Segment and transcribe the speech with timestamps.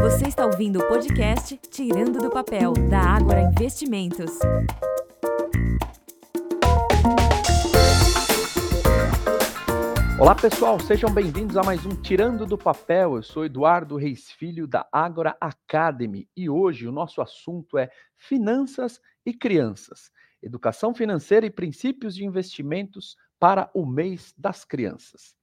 [0.00, 4.30] Você está ouvindo o podcast Tirando do Papel, da Ágora Investimentos.
[10.20, 13.16] Olá pessoal, sejam bem-vindos a mais um Tirando do Papel.
[13.16, 19.00] Eu sou Eduardo Reis Filho da Ágora Academy e hoje o nosso assunto é finanças
[19.24, 20.10] e crianças,
[20.42, 25.34] educação financeira e princípios de investimentos para o mês das crianças.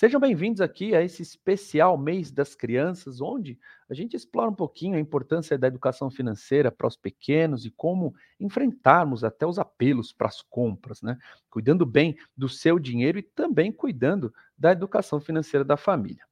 [0.00, 3.58] Sejam bem-vindos aqui a esse especial mês das crianças, onde
[3.90, 8.14] a gente explora um pouquinho a importância da educação financeira para os pequenos e como
[8.38, 11.18] enfrentarmos até os apelos para as compras, né?
[11.50, 16.22] Cuidando bem do seu dinheiro e também cuidando da educação financeira da família.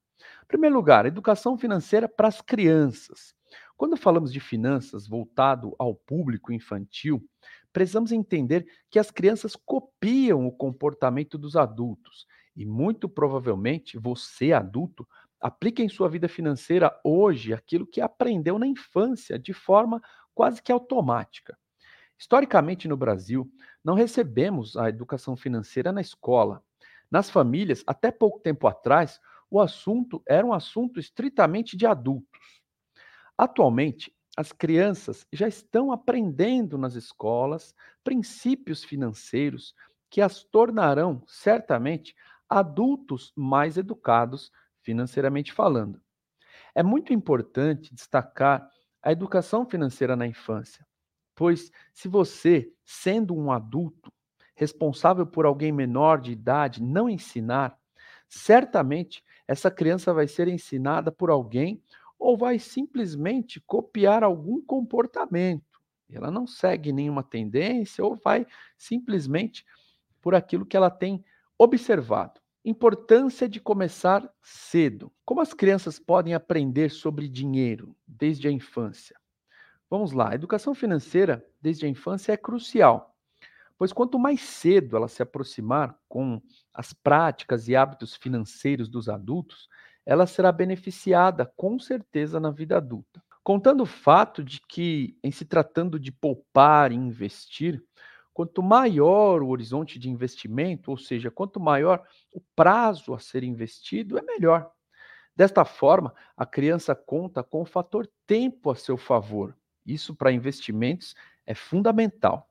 [0.45, 3.35] Em primeiro lugar, educação financeira para as crianças.
[3.75, 7.21] Quando falamos de finanças voltado ao público infantil,
[7.73, 12.25] precisamos entender que as crianças copiam o comportamento dos adultos
[12.57, 15.07] e muito provavelmente você, adulto,
[15.39, 20.01] aplica em sua vida financeira hoje aquilo que aprendeu na infância de forma
[20.33, 21.55] quase que automática.
[22.17, 23.47] Historicamente, no Brasil,
[23.83, 26.63] não recebemos a educação financeira na escola.
[27.11, 29.19] Nas famílias, até pouco tempo atrás,
[29.51, 32.63] o assunto era um assunto estritamente de adultos.
[33.37, 39.75] Atualmente, as crianças já estão aprendendo nas escolas princípios financeiros
[40.09, 42.15] que as tornarão, certamente,
[42.49, 46.01] adultos mais educados financeiramente falando.
[46.73, 48.69] É muito importante destacar
[49.01, 50.85] a educação financeira na infância,
[51.35, 54.11] pois se você, sendo um adulto,
[54.55, 57.77] responsável por alguém menor de idade, não ensinar,
[58.27, 61.81] certamente essa criança vai ser ensinada por alguém
[62.19, 65.63] ou vai simplesmente copiar algum comportamento.
[66.11, 68.47] Ela não segue nenhuma tendência ou vai
[68.77, 69.65] simplesmente
[70.21, 71.23] por aquilo que ela tem
[71.57, 72.39] observado.
[72.63, 75.11] Importância de começar cedo.
[75.25, 79.17] Como as crianças podem aprender sobre dinheiro desde a infância?
[79.89, 83.15] Vamos lá, a educação financeira desde a infância é crucial,
[83.77, 86.41] pois quanto mais cedo ela se aproximar com
[86.73, 89.69] as práticas e hábitos financeiros dos adultos,
[90.05, 93.23] ela será beneficiada com certeza na vida adulta.
[93.43, 97.81] Contando o fato de que, em se tratando de poupar e investir,
[98.37, 104.15] Quanto maior o horizonte de investimento, ou seja, quanto maior o prazo a ser investido,
[104.15, 104.69] é melhor.
[105.35, 109.57] Desta forma, a criança conta com o fator tempo a seu favor.
[109.83, 111.15] Isso para investimentos
[111.47, 112.47] é fundamental.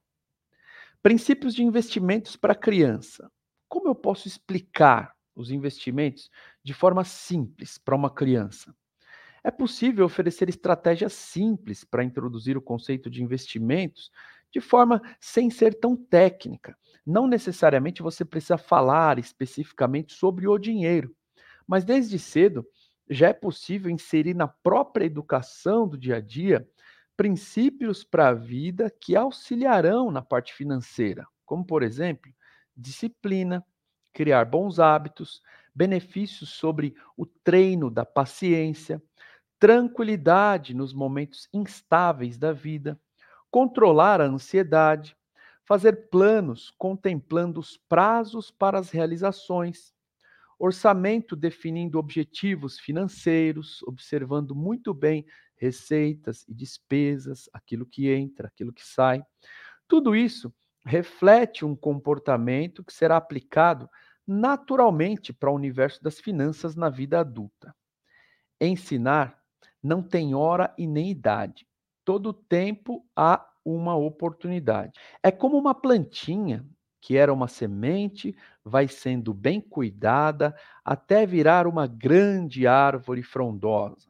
[1.01, 3.31] Princípios de investimentos para criança.
[3.69, 6.29] Como eu posso explicar os investimentos
[6.65, 8.75] de forma simples para uma criança?
[9.45, 14.11] É possível oferecer estratégias simples para introduzir o conceito de investimentos
[14.56, 16.75] de forma sem ser tão técnica.
[17.05, 21.15] Não necessariamente você precisa falar especificamente sobre o dinheiro,
[21.69, 22.66] mas desde cedo
[23.11, 26.66] já é possível inserir na própria educação do dia a dia
[27.19, 32.33] princípios para a vida que auxiliarão na parte financeira, como, por exemplo,
[32.75, 33.62] disciplina,
[34.15, 35.43] criar bons hábitos,
[35.75, 39.03] benefícios sobre o treino da paciência,
[39.59, 42.99] tranquilidade nos momentos instáveis da vida,
[43.56, 45.17] controlar a ansiedade,
[45.65, 49.94] fazer planos contemplando os prazos para as realizações,
[50.59, 55.25] orçamento definindo objetivos financeiros, observando muito bem
[55.56, 59.25] receitas e despesas, aquilo que entra, aquilo que sai.
[59.89, 63.89] Tudo isso reflete um comportamento que será aplicado
[64.27, 67.75] naturalmente para o universo das finanças na vida adulta.
[68.61, 69.43] Ensinar
[69.83, 71.66] não tem hora e nem idade
[72.06, 74.93] todo tempo há uma oportunidade.
[75.21, 76.65] É como uma plantinha
[77.00, 78.34] que era uma semente,
[78.65, 84.09] vai sendo bem cuidada até virar uma grande árvore frondosa.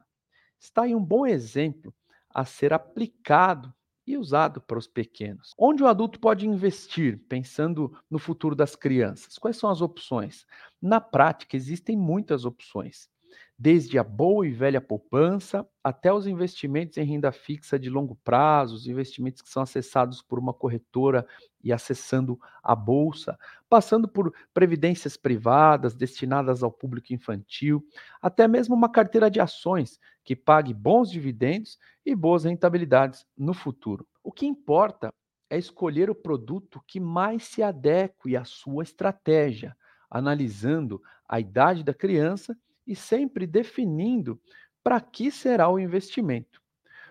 [0.59, 1.93] Está aí um bom exemplo
[2.33, 3.73] a ser aplicado
[4.05, 5.53] e usado para os pequenos.
[5.57, 9.37] Onde o adulto pode investir, pensando no futuro das crianças?
[9.37, 10.45] Quais são as opções?
[10.81, 13.09] Na prática, existem muitas opções
[13.57, 18.75] desde a boa e velha poupança até os investimentos em renda fixa de longo prazo,
[18.75, 21.25] os investimentos que são acessados por uma corretora
[21.63, 23.37] e acessando a bolsa,
[23.67, 27.83] passando por previdências privadas destinadas ao público infantil,
[28.21, 34.07] até mesmo uma carteira de ações que pague bons dividendos e boas rentabilidades no futuro.
[34.23, 35.11] O que importa
[35.49, 39.75] é escolher o produto que mais se adeque à sua estratégia,
[40.09, 42.55] analisando a idade da criança
[42.87, 44.39] e sempre definindo
[44.83, 46.61] para que será o investimento.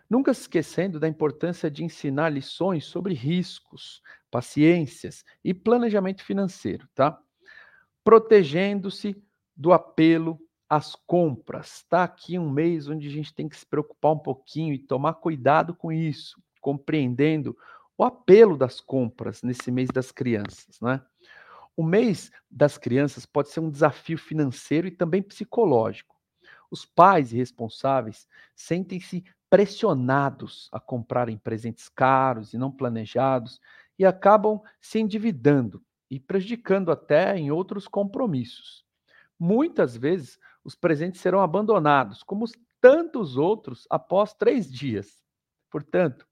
[0.08, 4.00] Nunca se esquecendo da importância de ensinar lições sobre riscos,
[4.30, 7.20] paciências e planejamento financeiro, tá?
[8.02, 9.20] Protegendo-se
[9.54, 11.76] do apelo as compras.
[11.76, 15.14] Está aqui um mês onde a gente tem que se preocupar um pouquinho e tomar
[15.14, 17.56] cuidado com isso, compreendendo
[17.98, 21.02] o apelo das compras nesse mês das crianças, né?
[21.76, 26.16] O mês das crianças pode ser um desafio financeiro e também psicológico.
[26.70, 33.60] Os pais e responsáveis sentem-se pressionados a comprarem presentes caros e não planejados
[33.98, 38.84] e acabam se endividando e prejudicando até em outros compromissos.
[39.38, 42.44] Muitas vezes, os presentes serão abandonados, como
[42.80, 45.22] tantos outros, após três dias.
[45.70, 46.26] Portanto,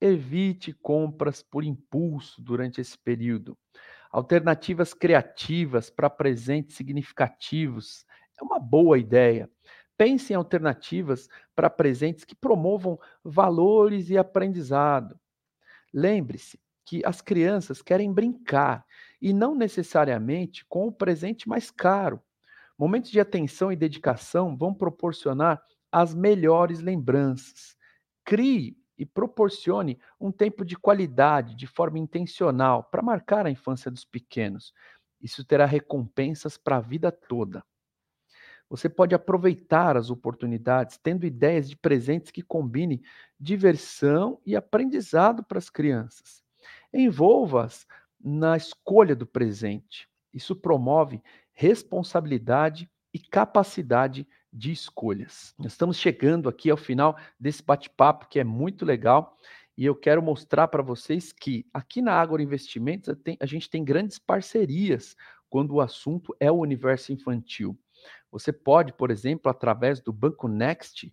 [0.00, 3.56] evite compras por impulso durante esse período.
[4.10, 8.06] Alternativas criativas para presentes significativos
[8.40, 9.50] é uma boa ideia.
[9.96, 15.18] Pense em alternativas para presentes que promovam valores e aprendizado.
[15.92, 18.86] Lembre-se que as crianças querem brincar
[19.20, 22.22] e não necessariamente com o presente mais caro.
[22.78, 25.60] Momentos de atenção e dedicação vão proporcionar
[25.92, 27.76] as melhores lembranças.
[28.24, 34.04] Crie e proporcione um tempo de qualidade de forma intencional para marcar a infância dos
[34.04, 34.74] pequenos.
[35.20, 37.64] Isso terá recompensas para a vida toda.
[38.68, 43.00] Você pode aproveitar as oportunidades tendo ideias de presentes que combinem
[43.40, 46.42] diversão e aprendizado para as crianças.
[46.92, 47.86] Envolva-as
[48.20, 50.08] na escolha do presente.
[50.34, 51.22] Isso promove
[51.52, 55.54] responsabilidade e capacidade de escolhas.
[55.64, 59.36] Estamos chegando aqui ao final desse bate-papo que é muito legal
[59.76, 64.18] e eu quero mostrar para vocês que aqui na Agora Investimentos a gente tem grandes
[64.18, 65.14] parcerias
[65.48, 67.78] quando o assunto é o universo infantil.
[68.30, 71.12] Você pode, por exemplo, através do Banco Next,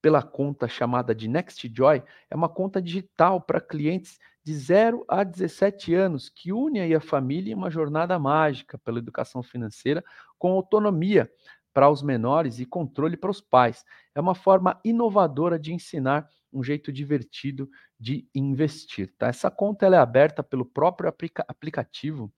[0.00, 5.22] pela conta chamada de Next Joy, é uma conta digital para clientes de 0 a
[5.22, 10.02] 17 anos, que une aí a família em uma jornada mágica pela educação financeira
[10.38, 11.30] com autonomia
[11.72, 13.84] para os menores e controle para os pais.
[14.14, 17.68] É uma forma inovadora de ensinar um jeito divertido
[17.98, 19.14] de investir.
[19.18, 19.28] Tá?
[19.28, 22.32] Essa conta ela é aberta pelo próprio aplica aplicativo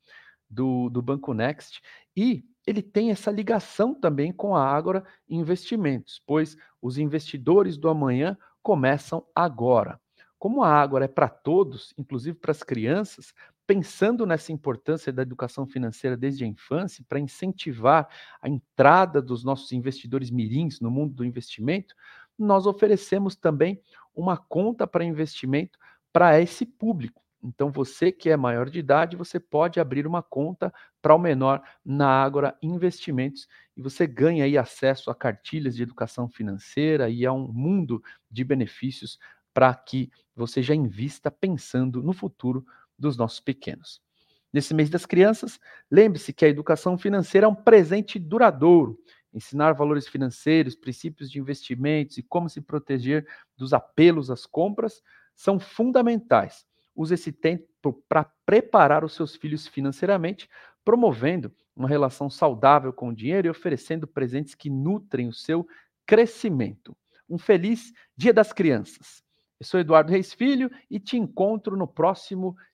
[0.48, 1.80] do, do Banco Next
[2.16, 8.36] e ele tem essa ligação também com a Ágora Investimentos, pois os investidores do amanhã
[8.62, 10.00] começam agora.
[10.38, 13.32] Como a Ágora é para todos, inclusive para as crianças,
[13.70, 18.08] pensando nessa importância da educação financeira desde a infância, para incentivar
[18.42, 21.94] a entrada dos nossos investidores mirins no mundo do investimento,
[22.36, 23.80] nós oferecemos também
[24.12, 25.78] uma conta para investimento
[26.12, 27.22] para esse público.
[27.44, 31.62] Então, você que é maior de idade, você pode abrir uma conta para o menor
[31.84, 33.46] na Ágora Investimentos
[33.76, 38.42] e você ganha aí acesso a cartilhas de educação financeira e a um mundo de
[38.42, 39.16] benefícios
[39.54, 42.66] para que você já invista pensando no futuro
[43.00, 44.00] dos nossos pequenos.
[44.52, 45.58] Nesse mês das crianças,
[45.90, 48.98] lembre-se que a educação financeira é um presente duradouro.
[49.32, 53.26] Ensinar valores financeiros, princípios de investimentos e como se proteger
[53.56, 55.02] dos apelos às compras
[55.34, 56.66] são fundamentais
[57.00, 60.48] use esse tempo para preparar os seus filhos financeiramente,
[60.84, 65.66] promovendo uma relação saudável com o dinheiro e oferecendo presentes que nutrem o seu
[66.06, 66.96] crescimento.
[67.28, 69.22] Um feliz Dia das Crianças.
[69.58, 72.56] Eu sou Eduardo Reis Filho e te encontro no próximo